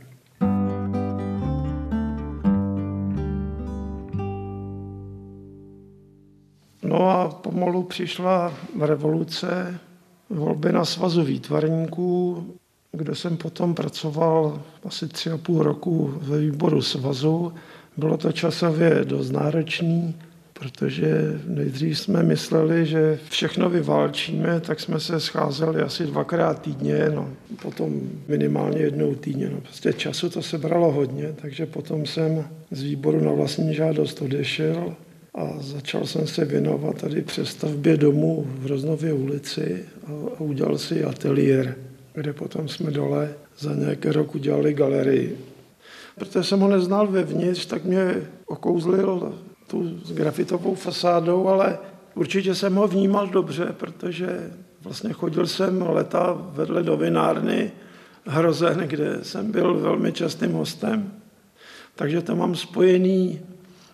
No 6.84 7.10
a 7.10 7.30
pomalu 7.30 7.84
přišla 7.84 8.54
revoluce, 8.82 9.80
volby 10.30 10.72
na 10.72 10.86
svazu 10.86 11.24
výtvarníků, 11.24 12.46
kde 12.92 13.16
jsem 13.16 13.38
potom 13.38 13.74
pracoval 13.74 14.62
asi 14.86 15.08
tři 15.08 15.30
a 15.30 15.38
půl 15.38 15.64
roku 15.64 16.14
ve 16.22 16.40
výboru 16.40 16.82
svazu. 16.82 17.54
Bylo 17.98 18.18
to 18.18 18.32
časově 18.32 19.02
dost 19.04 19.32
náročný, 19.32 20.16
protože 20.54 21.40
nejdřív 21.48 22.00
jsme 22.00 22.24
mysleli, 22.24 22.86
že 22.86 23.20
všechno 23.30 23.70
vyválčíme, 23.70 24.60
tak 24.60 24.80
jsme 24.80 25.00
se 25.00 25.20
scházeli 25.20 25.82
asi 25.82 26.06
dvakrát 26.06 26.62
týdně, 26.62 27.10
no, 27.14 27.30
potom 27.62 28.02
minimálně 28.28 28.80
jednou 28.80 29.16
týdně. 29.16 29.50
No, 29.50 29.62
prostě 29.62 29.94
času 29.94 30.30
to 30.30 30.42
se 30.42 30.58
bralo 30.58 30.92
hodně, 30.92 31.34
takže 31.42 31.66
potom 31.66 32.06
jsem 32.06 32.46
z 32.72 32.82
výboru 32.82 33.24
na 33.24 33.32
vlastní 33.32 33.74
žádost 33.74 34.22
odešel 34.22 34.96
a 35.36 35.54
začal 35.60 36.06
jsem 36.06 36.28
se 36.28 36.46
věnovat 36.46 37.02
tady 37.02 37.22
přestavbě 37.22 37.98
domu 37.98 38.48
v 38.48 38.66
Roznově 38.66 39.14
ulici 39.14 39.86
a, 40.08 40.12
a 40.38 40.40
udělal 40.40 40.78
si 40.78 41.04
ateliér, 41.04 41.76
kde 42.14 42.34
potom 42.34 42.68
jsme 42.68 42.92
dole 42.92 43.30
za 43.60 43.74
nějaký 43.76 44.10
rok 44.10 44.36
udělali 44.36 44.74
galerii. 44.74 45.38
Protože 46.16 46.44
jsem 46.44 46.60
ho 46.60 46.68
neznal 46.68 47.08
vevnitř, 47.08 47.66
tak 47.66 47.84
mě 47.84 48.30
okouzlil 48.46 49.34
tu 49.68 50.00
s 50.06 50.12
grafitovou 50.12 50.76
fasádou, 50.76 51.48
ale 51.48 51.78
určitě 52.16 52.56
jsem 52.56 52.76
ho 52.76 52.88
vnímal 52.88 53.28
dobře, 53.28 53.76
protože 53.78 54.52
vlastně 54.84 55.14
chodil 55.14 55.48
jsem 55.48 55.82
leta 55.82 56.38
vedle 56.52 56.84
do 56.84 56.98
vinárny 56.98 57.72
Hrozen, 58.26 58.78
kde 58.78 59.20
jsem 59.24 59.52
byl 59.52 59.80
velmi 59.80 60.12
častým 60.12 60.52
hostem. 60.52 61.12
Takže 61.96 62.22
to 62.22 62.36
mám 62.36 62.56
spojený 62.56 63.40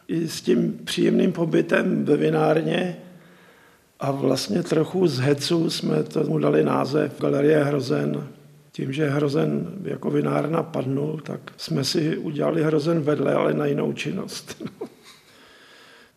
i 0.07 0.27
s 0.27 0.41
tím 0.41 0.79
příjemným 0.83 1.31
pobytem 1.31 2.05
ve 2.05 2.17
vinárně 2.17 2.97
a 3.99 4.11
vlastně 4.11 4.63
trochu 4.63 5.07
z 5.07 5.19
hecu 5.19 5.69
jsme 5.69 6.03
tomu 6.03 6.39
dali 6.39 6.63
název 6.63 7.21
Galerie 7.21 7.63
Hrozen. 7.63 8.27
Tím, 8.79 8.93
že 8.93 9.09
Hrozen 9.09 9.67
jako 9.83 10.09
vinárna 10.09 10.63
padnul, 10.63 11.19
tak 11.23 11.39
jsme 11.57 11.83
si 11.83 12.17
udělali 12.17 12.63
Hrozen 12.63 13.01
vedle, 13.01 13.33
ale 13.33 13.53
na 13.53 13.65
jinou 13.65 13.93
činnost. 13.93 14.63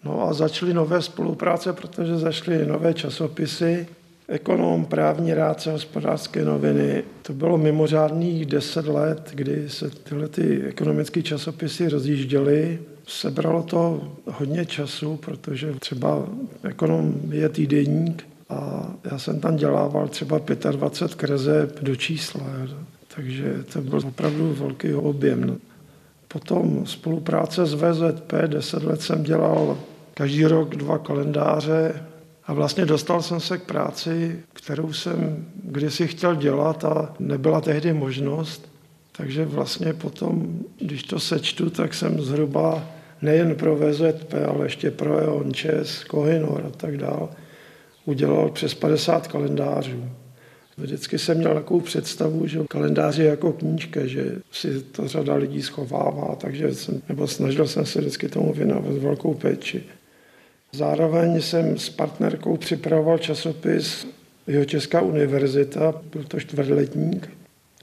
No 0.05 0.29
a 0.29 0.33
začaly 0.33 0.75
nové 0.75 1.03
spolupráce, 1.03 1.73
protože 1.73 2.19
zašly 2.19 2.67
nové 2.67 2.95
časopisy, 2.95 3.87
ekonom, 4.29 4.85
právní 4.85 5.35
rádce, 5.35 5.73
hospodářské 5.73 6.45
noviny. 6.45 7.05
To 7.23 7.33
bylo 7.33 7.59
mimořádných 7.59 8.47
deset 8.47 8.87
let, 8.87 9.31
kdy 9.35 9.71
se 9.71 9.91
tyhle 9.91 10.29
ty 10.29 10.63
ekonomické 10.63 11.23
časopisy 11.23 11.89
rozjížděly 11.89 12.79
Sebralo 13.07 13.63
to 13.63 14.13
hodně 14.27 14.67
času, 14.67 15.17
protože 15.17 15.73
třeba 15.73 16.27
ekonom 16.63 17.15
je 17.31 17.49
týdenník 17.49 18.27
a 18.53 18.87
já 19.11 19.19
jsem 19.19 19.41
tam 19.41 19.57
dělával 19.57 20.09
třeba 20.09 20.41
25 20.71 21.15
kreseb 21.15 21.83
do 21.83 21.97
čísla, 21.97 22.43
takže 23.15 23.65
to 23.73 23.81
byl 23.81 24.01
opravdu 24.07 24.55
velký 24.55 24.95
objem. 24.95 25.59
Potom 26.29 26.87
spolupráce 26.87 27.67
s 27.67 27.75
VZP, 27.75 28.33
10 28.47 28.83
let 28.83 29.03
jsem 29.03 29.23
dělal 29.23 29.79
každý 30.15 30.45
rok 30.45 30.77
dva 30.77 30.99
kalendáře 30.99 32.03
a 32.47 32.53
vlastně 32.53 32.87
dostal 32.87 33.23
jsem 33.23 33.41
se 33.41 33.59
k 33.59 33.63
práci, 33.63 34.39
kterou 34.53 34.93
jsem 34.93 35.47
kdysi 35.65 36.07
chtěl 36.09 36.35
dělat 36.35 36.85
a 36.85 37.15
nebyla 37.19 37.61
tehdy 37.61 37.93
možnost. 37.93 38.73
Takže 39.13 39.45
vlastně 39.45 39.93
potom, 39.93 40.59
když 40.79 41.03
to 41.03 41.21
sečtu, 41.21 41.71
tak 41.71 41.95
jsem 41.95 42.21
zhruba 42.21 42.85
nejen 43.23 43.55
pro 43.55 43.77
VZP, 43.77 44.35
ale 44.49 44.67
ještě 44.67 44.91
pro 44.91 45.19
EON, 45.19 45.55
ČES, 45.55 46.05
Kohinor 46.05 46.65
a 46.67 46.71
tak 46.71 46.97
dál, 46.97 47.29
udělal 48.05 48.51
přes 48.51 48.75
50 48.75 49.27
kalendářů. 49.27 50.05
Vždycky 50.77 51.19
jsem 51.19 51.39
měl 51.39 51.55
takovou 51.55 51.81
představu, 51.81 52.47
že 52.47 52.61
kalendář 52.69 53.19
je 53.19 53.25
jako 53.25 53.53
knížka, 53.53 54.07
že 54.07 54.33
si 54.53 54.83
to 54.83 55.09
řada 55.09 55.35
lidí 55.35 55.63
schovává, 55.63 56.37
takže 56.41 56.75
jsem, 56.75 57.03
nebo 57.09 57.29
snažil 57.29 57.67
jsem 57.67 57.87
se 57.87 58.01
vždycky 58.01 58.29
tomu 58.29 58.53
věnovat 58.53 58.93
velkou 58.93 59.35
péči. 59.35 59.83
Zároveň 60.73 61.41
jsem 61.41 61.79
s 61.79 61.91
partnerkou 61.91 62.57
připravoval 62.57 63.19
časopis 63.19 64.07
Jeho 64.47 64.65
Česká 64.65 65.01
univerzita, 65.01 66.03
byl 66.13 66.25
to 66.25 66.41
čtvrtletník, 66.41 67.31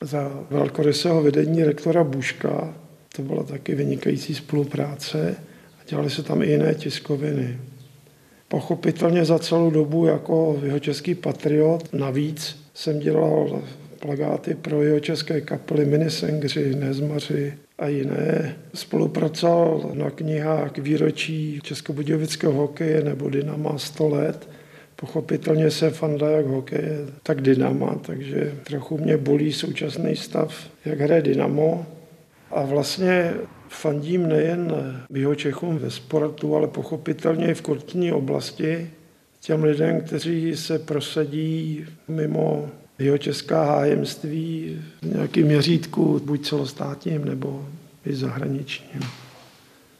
za 0.02 0.46
velkorysého 0.50 1.24
vedení 1.24 1.64
rektora 1.64 2.04
Buška, 2.04 2.74
to 3.16 3.22
byla 3.22 3.44
taky 3.44 3.76
vynikající 3.76 4.36
spolupráce 4.36 5.36
a 5.82 5.90
dělali 5.90 6.10
se 6.10 6.24
tam 6.24 6.42
i 6.42 6.52
jiné 6.52 6.76
tiskoviny. 6.76 7.60
Pochopitelně 8.50 9.26
za 9.26 9.40
celou 9.40 9.70
dobu 9.70 10.06
jako 10.06 10.60
jeho 10.64 10.80
český 10.80 11.16
patriot 11.16 11.94
navíc 11.94 12.66
jsem 12.74 13.00
dělal 13.00 13.62
plagáty 14.00 14.54
pro 14.54 14.84
jeho 14.84 15.00
české 15.00 15.42
kapely 15.42 15.86
Minisengři, 15.86 16.76
Nezmaři 16.76 17.54
a 17.80 17.88
jiné. 17.88 18.56
Spolupracoval 18.74 19.92
na 19.94 20.10
knihách 20.10 20.78
výročí 20.78 21.60
Českobudějovického 21.64 22.54
hokeje 22.54 23.04
nebo 23.04 23.30
Dynama 23.30 23.78
100 23.78 24.10
let. 24.10 24.50
Pochopitelně 24.96 25.72
se 25.72 25.90
fanda 25.90 26.30
jak 26.30 26.46
hokeje, 26.46 26.98
tak 27.24 27.42
Dynama, 27.42 28.00
takže 28.06 28.54
trochu 28.64 28.98
mě 28.98 29.18
bolí 29.18 29.54
současný 29.54 30.16
stav, 30.16 30.70
jak 30.86 31.00
hraje 31.00 31.22
Dynamo. 31.22 31.86
A 32.52 32.66
vlastně 32.66 33.34
fandím 33.68 34.30
nejen 34.30 34.74
Čechům 35.36 35.78
ve 35.78 35.92
sportu, 35.92 36.56
ale 36.56 36.68
pochopitelně 36.68 37.52
i 37.52 37.54
v 37.54 37.62
kulturní 37.62 38.12
oblasti 38.12 38.92
těm 39.42 39.64
lidem, 39.64 40.02
kteří 40.02 40.56
se 40.58 40.80
prosadí 40.80 41.86
mimo 42.08 42.70
jeho 43.00 43.18
česká 43.18 43.64
hájemství 43.66 44.78
v 45.02 45.14
nějakém 45.14 45.44
měřítku, 45.44 46.22
buď 46.26 46.48
celostátním 46.48 47.26
nebo 47.26 47.66
i 48.06 48.16
zahraničním. 48.16 49.02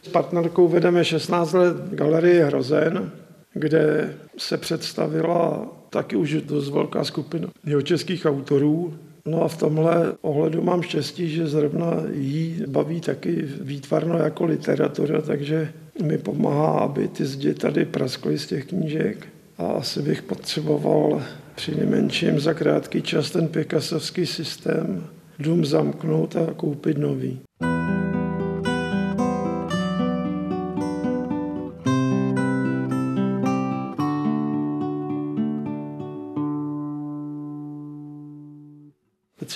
S 0.02 0.08
partnerkou 0.08 0.68
vedeme 0.68 1.06
16 1.06 1.54
let 1.54 1.78
galerie 1.92 2.46
Hrozen, 2.46 3.12
kde 3.54 4.14
se 4.38 4.58
představila 4.58 5.68
taky 5.90 6.16
už 6.16 6.34
dost 6.34 6.70
velká 6.70 7.04
skupina 7.04 7.48
jeho 7.66 7.82
českých 7.82 8.26
autorů, 8.26 8.94
No 9.26 9.44
a 9.44 9.48
v 9.48 9.58
tomhle 9.58 10.14
ohledu 10.22 10.62
mám 10.62 10.82
štěstí, 10.82 11.30
že 11.30 11.48
zrovna 11.48 12.04
jí 12.14 12.64
baví 12.68 13.02
taky 13.02 13.46
výtvarno 13.62 14.18
jako 14.18 14.46
literatura, 14.46 15.22
takže 15.22 15.72
mi 16.04 16.18
pomáhá, 16.18 16.80
aby 16.80 17.08
ty 17.08 17.26
zdi 17.26 17.54
tady 17.54 17.86
praskly 17.86 18.40
z 18.40 18.48
těch 18.48 18.66
knížek. 18.66 19.28
A 19.58 19.68
asi 19.68 20.02
bych 20.02 20.22
potřeboval 20.22 21.22
při 21.56 21.76
nejmenším 21.76 22.40
za 22.40 22.54
krátký 22.54 23.02
čas 23.02 23.32
ten 23.32 23.48
Picassovský 23.48 24.26
systém 24.26 25.04
dům 25.40 25.66
zamknout 25.66 26.36
a 26.36 26.54
koupit 26.54 26.98
nový. 26.98 27.40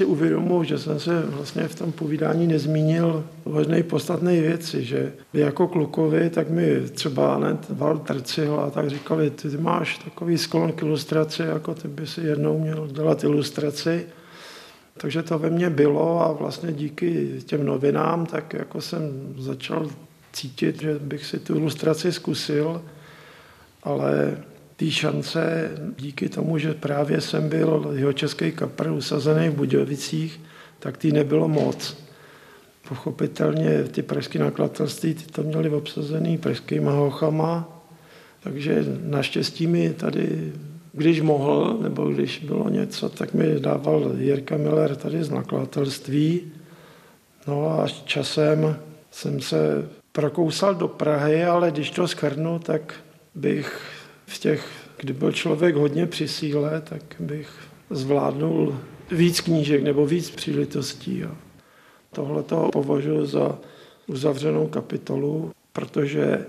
Si 0.04 0.08
uvědomuji, 0.08 0.64
že 0.64 0.78
jsem 0.78 1.00
se 1.00 1.22
vlastně 1.22 1.68
v 1.68 1.76
tom 1.76 1.92
povídání 1.92 2.48
nezmínil 2.48 3.24
o 3.44 3.60
jedné 3.60 3.84
podstatné 3.84 4.42
věci, 4.42 4.84
že 4.84 5.14
vy 5.34 5.40
jako 5.40 5.68
klukovi, 5.68 6.30
tak 6.30 6.50
mi 6.50 6.82
třeba 6.92 7.40
ne, 7.40 7.58
Walter 7.70 8.22
Cihla 8.22 8.64
a 8.64 8.70
tak 8.70 8.90
říkali, 8.90 9.30
ty 9.30 9.58
máš 9.58 9.98
takový 9.98 10.38
sklon 10.38 10.72
k 10.72 10.82
ilustraci, 10.82 11.42
jako 11.42 11.76
ty 11.76 11.88
by 11.88 12.08
si 12.08 12.22
jednou 12.22 12.60
měl 12.60 12.88
dělat 12.88 13.24
ilustraci. 13.24 14.06
Takže 14.98 15.24
to 15.24 15.40
ve 15.40 15.50
mně 15.50 15.70
bylo 15.70 16.22
a 16.22 16.32
vlastně 16.32 16.72
díky 16.72 17.40
těm 17.46 17.66
novinám, 17.66 18.26
tak 18.26 18.54
jako 18.54 18.82
jsem 18.82 19.34
začal 19.38 19.88
cítit, 20.34 20.82
že 20.82 21.00
bych 21.00 21.26
si 21.26 21.40
tu 21.40 21.56
ilustraci 21.56 22.12
zkusil, 22.12 22.82
ale 23.84 24.38
té 24.84 24.92
šance 24.92 25.72
díky 25.98 26.30
tomu, 26.30 26.58
že 26.58 26.74
právě 26.74 27.22
jsem 27.22 27.50
byl 27.50 27.92
jeho 27.94 28.14
český 28.14 28.52
kapr 28.52 28.90
usazený 28.90 29.50
v 29.50 29.56
Budějovicích, 29.56 30.42
tak 30.80 30.98
tý 30.98 31.12
nebylo 31.12 31.48
moc. 31.48 31.98
Pochopitelně 32.90 33.84
ty 33.84 34.02
pražské 34.02 34.40
nakladatelství 34.40 35.14
ty 35.14 35.32
to 35.32 35.44
měly 35.44 35.70
obsazený 35.70 36.38
pražskýma 36.38 36.92
hochama, 36.92 37.82
takže 38.44 38.86
naštěstí 39.04 39.68
mi 39.68 39.94
tady, 39.94 40.54
když 40.94 41.22
mohl, 41.22 41.80
nebo 41.82 42.10
když 42.10 42.40
bylo 42.40 42.70
něco, 42.70 43.10
tak 43.10 43.34
mi 43.34 43.60
dával 43.60 44.12
Jirka 44.18 44.58
Miller 44.58 44.96
tady 44.96 45.24
z 45.24 45.30
nakladatelství. 45.30 46.42
No 47.48 47.80
a 47.80 47.88
časem 48.06 48.76
jsem 49.12 49.42
se 49.42 49.90
prokousal 50.12 50.76
do 50.76 50.88
Prahy, 50.88 51.44
ale 51.44 51.72
když 51.72 51.92
to 51.92 52.08
schrnu, 52.08 52.60
tak 52.60 52.94
bych 53.36 54.03
v 54.34 54.40
těch, 54.40 54.68
kdy 54.98 55.14
byl 55.14 55.32
člověk 55.32 55.76
hodně 55.76 56.06
při 56.06 56.28
síle, 56.28 56.82
tak 56.82 57.02
bych 57.20 57.50
zvládnul 57.90 58.76
víc 59.12 59.42
knížek 59.42 59.84
nebo 59.84 60.06
víc 60.06 60.30
příležitostí. 60.30 61.24
Tohle 62.12 62.44
to 62.44 62.70
považuji 62.74 63.26
za 63.26 63.58
uzavřenou 64.08 64.68
kapitolu, 64.68 65.52
protože 65.74 66.46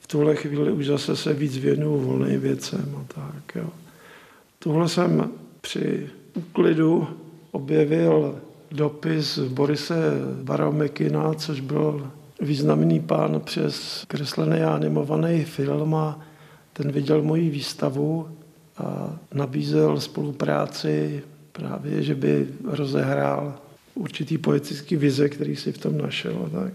v 0.00 0.06
tuhle 0.06 0.36
chvíli 0.36 0.72
už 0.72 0.86
zase 0.86 1.16
se 1.16 1.32
víc 1.32 1.56
věnuju 1.56 1.98
volným 1.98 2.40
věcem 2.40 2.94
a 3.00 3.12
tak. 3.14 3.54
Jo. 3.54 3.70
Tuhle 4.58 4.88
jsem 4.88 5.30
při 5.60 6.10
úklidu 6.34 7.08
objevil 7.50 8.40
dopis 8.70 9.38
Borise 9.38 10.12
Baromekina, 10.42 11.34
což 11.34 11.60
byl 11.60 12.10
významný 12.40 13.00
pán 13.00 13.40
přes 13.44 14.04
kreslený 14.08 14.60
a 14.60 14.74
animovaný 14.74 15.44
film 15.44 15.94
a 15.94 16.27
ten 16.78 16.92
viděl 16.92 17.22
moji 17.22 17.50
výstavu 17.50 18.28
a 18.76 19.18
nabízel 19.34 20.00
spolupráci 20.00 21.22
právě, 21.52 22.02
že 22.02 22.14
by 22.14 22.48
rozehrál 22.64 23.54
určitý 23.94 24.38
poetický 24.38 24.96
vize, 24.96 25.28
který 25.28 25.56
si 25.56 25.72
v 25.72 25.78
tom 25.78 25.98
našel. 25.98 26.50
Tak. 26.52 26.72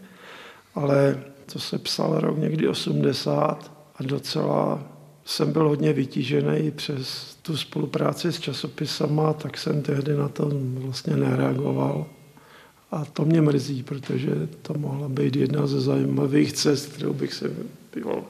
Ale 0.75 1.23
to 1.53 1.59
se 1.59 1.77
psal 1.77 2.19
rok 2.19 2.37
někdy 2.37 2.67
80 2.67 3.71
a 3.95 4.03
docela 4.03 4.83
jsem 5.25 5.51
byl 5.51 5.67
hodně 5.69 5.93
vytížený 5.93 6.71
přes 6.71 7.35
tu 7.41 7.57
spolupráci 7.57 8.33
s 8.33 8.39
časopisama, 8.39 9.33
tak 9.33 9.57
jsem 9.57 9.81
tehdy 9.81 10.15
na 10.17 10.29
to 10.29 10.51
vlastně 10.75 11.17
nereagoval. 11.17 12.05
A 12.91 13.05
to 13.05 13.25
mě 13.25 13.41
mrzí, 13.41 13.83
protože 13.83 14.47
to 14.61 14.73
mohla 14.73 15.09
být 15.09 15.35
jedna 15.35 15.67
ze 15.67 15.81
zajímavých 15.81 16.53
cest, 16.53 16.93
kterou 16.93 17.13
bych 17.13 17.33
se 17.33 17.51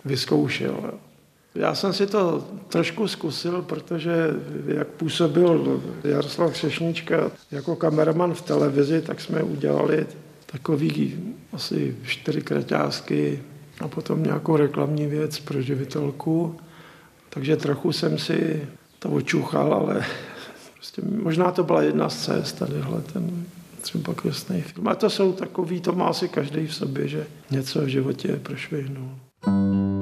vyzkoušel. 0.06 0.94
Já 1.56 1.76
jsem 1.76 1.94
si 1.94 2.08
to 2.08 2.48
trošku 2.70 3.08
zkusil, 3.08 3.62
protože 3.62 4.30
jak 4.68 4.88
působil 4.88 5.82
Jaroslav 6.04 6.52
Křešnička 6.52 7.32
jako 7.52 7.76
kameraman 7.76 8.34
v 8.34 8.42
televizi, 8.42 9.02
tak 9.02 9.22
jsme 9.22 9.44
udělali 9.44 10.08
takový 10.46 11.20
asi 11.54 11.96
čtyři 12.04 12.42
kraťásky 12.42 13.44
a 13.80 13.88
potom 13.88 14.24
nějakou 14.24 14.58
reklamní 14.58 15.08
věc 15.08 15.40
pro 15.40 15.62
živitelku. 15.62 16.56
Takže 17.30 17.58
trochu 17.58 17.92
jsem 17.92 18.18
si 18.18 18.68
to 19.00 19.10
očuchal, 19.10 19.74
ale 19.74 20.06
prostě 20.76 21.02
možná 21.24 21.52
to 21.52 21.64
byla 21.64 21.82
jedna 21.82 22.10
z 22.10 22.26
cest 22.26 22.60
tadyhle, 22.60 23.02
ten 23.02 23.46
třeba 23.82 24.14
kresný 24.14 24.62
film. 24.62 24.88
A 24.88 24.96
to 24.96 25.10
jsou 25.10 25.34
takový, 25.34 25.82
to 25.82 25.92
má 25.92 26.06
asi 26.06 26.30
každý 26.30 26.68
v 26.68 26.76
sobě, 26.76 27.08
že 27.08 27.28
něco 27.52 27.82
v 27.82 27.88
životě 27.88 28.40
prošvihnul. 28.44 29.10
mám 29.46 29.90
v 29.90 29.93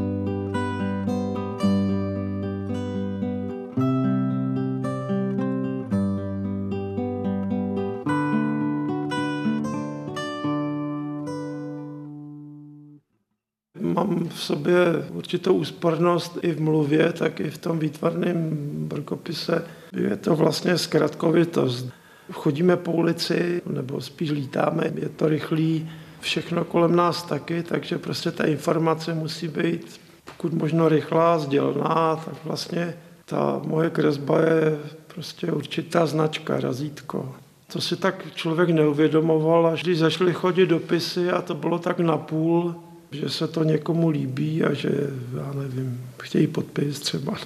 sobě 14.51 14.75
určitou 15.13 15.53
úspornost 15.53 16.37
i 16.41 16.51
v 16.51 16.61
mluvě, 16.61 17.13
tak 17.13 17.39
i 17.39 17.49
v 17.49 17.57
tom 17.57 17.79
výtvarném 17.79 18.49
brkopise. 18.87 19.65
Je 19.93 20.15
to 20.17 20.35
vlastně 20.35 20.77
zkratkovitost. 20.77 21.89
Chodíme 22.31 22.77
po 22.77 22.91
ulici, 22.91 23.61
nebo 23.65 24.01
spíš 24.01 24.31
lítáme, 24.31 24.91
je 24.95 25.09
to 25.09 25.27
rychlý, 25.27 25.89
všechno 26.19 26.65
kolem 26.65 26.95
nás 26.95 27.23
taky, 27.23 27.63
takže 27.63 27.97
prostě 27.97 28.31
ta 28.31 28.45
informace 28.45 29.13
musí 29.13 29.47
být 29.47 29.99
pokud 30.25 30.53
možno 30.53 30.89
rychlá, 30.89 31.39
sdělná, 31.39 32.15
tak 32.15 32.33
vlastně 32.45 32.93
ta 33.25 33.61
moje 33.63 33.89
kresba 33.89 34.41
je 34.41 34.79
prostě 35.07 35.51
určitá 35.51 36.05
značka, 36.05 36.59
razítko. 36.59 37.35
To 37.73 37.81
si 37.81 37.95
tak 37.95 38.35
člověk 38.35 38.69
neuvědomoval, 38.69 39.67
až 39.67 39.83
když 39.83 39.97
zašly 39.97 40.33
chodit 40.33 40.65
dopisy 40.65 41.31
a 41.31 41.41
to 41.41 41.55
bylo 41.55 41.79
tak 41.79 41.99
napůl, 41.99 42.75
že 43.11 43.29
se 43.29 43.47
to 43.47 43.63
někomu 43.63 44.09
líbí 44.09 44.63
a 44.63 44.73
že, 44.73 44.89
já 45.37 45.53
nevím, 45.53 46.05
chtějí 46.21 46.47
podpis 46.47 46.99
třeba. 46.99 47.37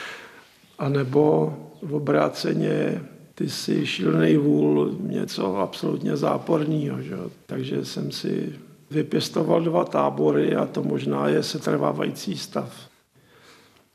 a 0.78 0.88
nebo 0.88 1.54
v 1.82 1.94
obráceně 1.94 3.00
ty 3.34 3.48
si 3.48 3.86
šílený 3.86 4.36
vůl, 4.36 4.96
něco 5.00 5.56
absolutně 5.56 6.16
záporného. 6.16 7.02
Že? 7.02 7.16
Takže 7.46 7.84
jsem 7.84 8.10
si 8.10 8.52
vypěstoval 8.90 9.62
dva 9.62 9.84
tábory 9.84 10.56
a 10.56 10.66
to 10.66 10.82
možná 10.82 11.28
je 11.28 11.42
setrvávající 11.42 12.38
stav. 12.38 12.88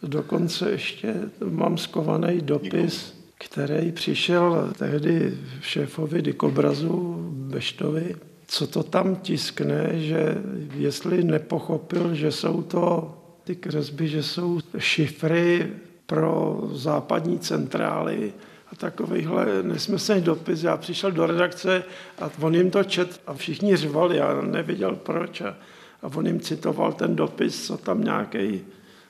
Dokonce 0.03 0.71
ještě 0.71 1.15
mám 1.49 1.77
skovaný 1.77 2.41
dopis, 2.41 3.13
který 3.39 3.91
přišel 3.91 4.73
tehdy 4.77 5.37
šéfovi 5.61 6.21
Dikobrazu 6.21 7.15
Beštovi, 7.31 8.15
co 8.53 8.67
to 8.67 8.83
tam 8.83 9.15
tiskne, 9.15 9.89
že 9.93 10.37
jestli 10.77 11.23
nepochopil, 11.23 12.15
že 12.15 12.31
jsou 12.31 12.61
to 12.61 13.17
ty 13.43 13.55
kresby, 13.55 14.07
že 14.07 14.23
jsou 14.23 14.59
šifry 14.77 15.67
pro 16.05 16.61
západní 16.71 17.39
centrály 17.39 18.33
a 18.71 18.75
takovýhle 18.75 19.63
nesmyslný 19.63 20.21
dopis. 20.21 20.63
Já 20.63 20.77
přišel 20.77 21.11
do 21.11 21.25
redakce 21.25 21.83
a 22.21 22.29
on 22.41 22.55
jim 22.55 22.71
to 22.71 22.83
čet 22.83 23.21
a 23.27 23.33
všichni 23.33 23.75
řvali, 23.75 24.17
já 24.17 24.41
nevěděl 24.41 24.95
proč. 24.95 25.41
A, 25.41 25.57
a 26.01 26.07
on 26.15 26.27
jim 26.27 26.39
citoval 26.39 26.93
ten 26.93 27.15
dopis, 27.15 27.67
co 27.67 27.77
tam 27.77 28.03
nějaký 28.03 28.61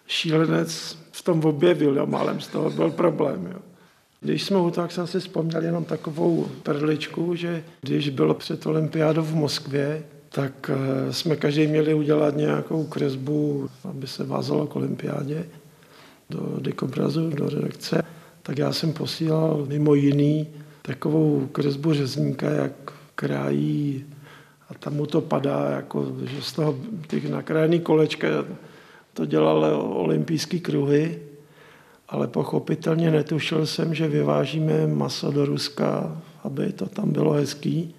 šílenec 0.08 0.98
v 1.12 1.22
tom 1.22 1.46
objevil, 1.46 1.98
jo, 1.98 2.06
málem 2.06 2.42
z 2.42 2.48
toho 2.48 2.70
byl 2.70 2.92
problém. 2.92 3.50
Jo. 3.52 3.73
Když 4.24 4.44
jsme 4.44 4.58
u 4.58 4.60
toho, 4.60 4.72
tak 4.72 4.92
jsem 4.92 5.08
si 5.08 5.20
vzpomněl 5.20 5.64
jenom 5.64 5.86
takovou 5.86 6.48
perličku, 6.64 7.36
že 7.36 7.64
když 7.82 8.10
bylo 8.10 8.34
před 8.34 8.66
olympiádou 8.66 9.22
v 9.22 9.36
Moskvě, 9.36 10.04
tak 10.30 10.72
eh, 10.74 11.14
jsme 11.14 11.36
každý 11.36 11.68
měli 11.68 11.94
udělat 11.94 12.36
nějakou 12.36 12.84
kresbu, 12.84 13.70
aby 13.90 14.08
se 14.08 14.24
vázalo 14.24 14.68
k 14.68 14.76
olympiádě 14.76 15.46
do 16.30 16.58
dekobrazu, 16.60 17.30
do 17.30 17.50
redakce. 17.50 18.04
Tak 18.44 18.58
já 18.58 18.74
jsem 18.74 18.94
posílal 18.94 19.66
mimo 19.68 19.94
jiný 19.94 20.48
takovou 20.82 21.48
kresbu 21.52 21.94
řezníka, 21.94 22.50
jak 22.50 22.94
krájí 23.16 24.06
a 24.70 24.74
tam 24.74 24.94
mu 24.94 25.06
to 25.06 25.22
padá, 25.22 25.70
jako, 25.70 26.16
že 26.24 26.42
z 26.42 26.54
toho 26.54 26.78
těch 27.08 27.30
nakrájených 27.30 27.82
kolečka 27.82 28.28
to 29.14 29.26
dělal 29.26 29.64
olympijský 29.96 30.60
kruhy 30.60 31.20
ale 32.14 32.28
pochopitelně 32.28 33.12
netušil 33.12 33.66
jsem, 33.66 33.96
že 33.96 34.08
vyvážíme 34.08 34.88
maso 34.88 35.32
do 35.32 35.46
Ruska, 35.46 36.22
aby 36.44 36.74
to 36.74 36.86
tam 36.86 37.12
bylo 37.12 37.32
hezký. 37.34 37.96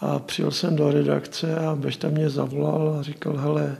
A 0.00 0.18
přijel 0.18 0.50
jsem 0.50 0.76
do 0.76 0.90
redakce 0.90 1.56
a 1.56 1.74
Bešta 1.74 2.08
mě 2.08 2.30
zavolal 2.30 2.96
a 2.98 3.02
říkal, 3.02 3.36
hele, 3.36 3.76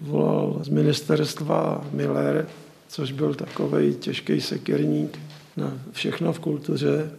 volal 0.00 0.58
z 0.62 0.68
ministerstva 0.68 1.84
Miller, 1.92 2.46
což 2.88 3.12
byl 3.12 3.34
takový 3.34 3.94
těžký 3.94 4.40
sekirník 4.40 5.18
na 5.56 5.72
všechno 5.92 6.32
v 6.32 6.38
kultuře. 6.40 7.10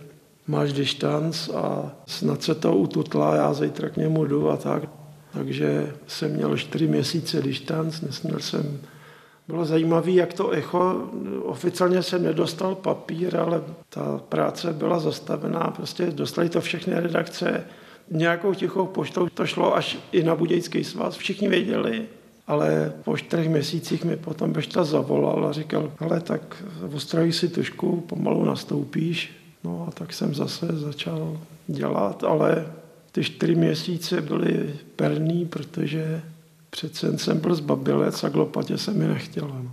Máš 0.48 0.74
distanc 0.74 1.50
a 1.50 1.92
snad 2.08 2.44
se 2.44 2.56
to 2.56 2.76
ututla, 2.76 3.36
já 3.36 3.54
zítra 3.54 3.90
k 3.90 3.98
němu 3.98 4.26
jdu 4.26 4.50
a 4.50 4.58
tak. 4.58 4.84
Takže 5.34 5.94
jsem 6.08 6.32
měl 6.32 6.58
čtyři 6.58 6.88
měsíce 6.88 7.42
distanc, 7.42 8.02
nesměl 8.02 8.40
jsem 8.40 8.80
bylo 9.48 9.66
zajímavé, 9.66 10.12
jak 10.12 10.34
to 10.34 10.50
echo, 10.50 11.10
oficiálně 11.44 12.04
jsem 12.04 12.24
nedostal 12.24 12.76
papír, 12.76 13.38
ale 13.38 13.62
ta 13.90 14.22
práce 14.30 14.74
byla 14.74 15.00
zastavená, 15.00 15.74
prostě 15.76 16.06
dostali 16.06 16.50
to 16.50 16.62
všechny 16.62 16.94
redakce, 16.94 17.64
nějakou 18.12 18.54
tichou 18.54 18.86
poštou. 18.86 19.30
To 19.34 19.46
šlo 19.46 19.76
až 19.76 19.98
i 20.12 20.24
na 20.24 20.36
Budějský 20.36 20.84
svaz, 20.84 21.16
všichni 21.16 21.48
věděli, 21.48 22.06
ale 22.48 22.94
po 23.04 23.18
čtyřech 23.18 23.50
měsících 23.50 24.06
mi 24.06 24.16
potom 24.16 24.54
Bešta 24.54 24.84
zavolal 24.84 25.46
a 25.46 25.52
říkal, 25.52 25.92
ale 26.00 26.22
tak 26.22 26.64
ostrojí 26.94 27.34
si 27.34 27.48
tušku, 27.48 28.02
pomalu 28.02 28.46
nastoupíš. 28.46 29.32
No 29.64 29.86
a 29.88 29.92
tak 29.92 30.14
jsem 30.14 30.36
zase 30.36 30.68
začal 30.72 31.40
dělat, 31.68 32.24
ale 32.24 32.68
ty 33.12 33.24
čtyři 33.24 33.56
měsíce 33.56 34.22
byly 34.22 34.74
perný, 34.96 35.46
protože 35.46 36.22
Přece 36.78 37.18
jsem 37.18 37.40
byl 37.40 37.56
zbabilec 37.56 38.24
a 38.24 38.30
k 38.30 38.36
lopatě 38.36 38.78
se 38.78 38.92
mi 38.92 39.08
nechtělo. 39.08 39.56
No. 39.64 39.72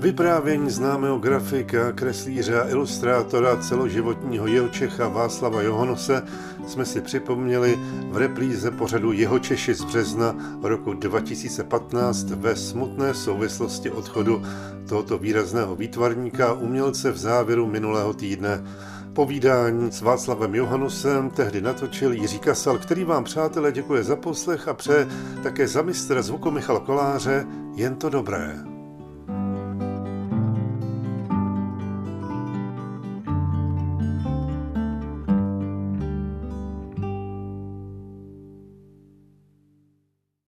Vyprávění 0.00 0.70
známého 0.70 1.18
grafika, 1.18 1.92
kreslíře 1.92 2.60
a 2.60 2.68
ilustrátora 2.68 3.56
celoživotního 3.56 4.68
Čecha 4.68 5.08
Václava 5.08 5.62
Johonose 5.62 6.22
jsme 6.66 6.84
si 6.84 7.00
připomněli 7.00 7.78
v 8.10 8.16
replíze 8.16 8.70
pořadu 8.70 9.12
Jeho 9.12 9.38
Češi 9.38 9.74
z 9.74 9.84
března 9.84 10.58
roku 10.62 10.92
2015 10.92 12.30
ve 12.30 12.56
smutné 12.56 13.14
souvislosti 13.14 13.90
odchodu 13.90 14.42
tohoto 14.88 15.18
výrazného 15.18 15.76
výtvarníka 15.76 16.52
umělce 16.52 17.10
v 17.10 17.16
závěru 17.16 17.66
minulého 17.66 18.12
týdne. 18.12 18.64
Povídání 19.12 19.92
s 19.92 20.00
Václavem 20.00 20.54
Johanusem 20.54 21.30
tehdy 21.30 21.60
natočil 21.60 22.12
Jiří 22.12 22.38
Kasal, 22.38 22.78
který 22.78 23.04
vám, 23.04 23.24
přátelé, 23.24 23.72
děkuje 23.72 24.02
za 24.02 24.16
poslech 24.16 24.68
a 24.68 24.74
pře 24.74 25.08
také 25.42 25.68
za 25.68 25.82
mistra 25.82 26.22
zvuku 26.22 26.50
Michal 26.50 26.80
Koláře 26.80 27.46
jen 27.74 27.96
to 27.96 28.08
dobré. 28.08 28.71